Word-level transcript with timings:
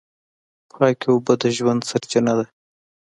پاکې 0.77 1.07
اوبه 1.11 1.33
د 1.41 1.43
ژوند 1.57 1.81
سرچینه 1.89 2.33
ده. 2.39 2.45